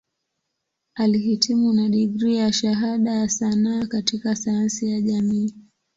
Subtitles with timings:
[0.95, 5.55] Alihitimu na digrii ya Shahada ya Sanaa katika Sayansi ya Jamii.